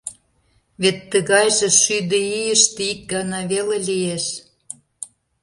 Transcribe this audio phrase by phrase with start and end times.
[0.81, 4.25] Вет тыгайже шӱдӧ ийыште ик гана веле лиеш.